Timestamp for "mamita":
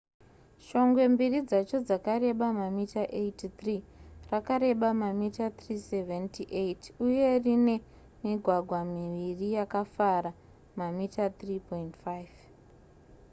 2.59-3.01, 5.01-5.45, 10.79-11.23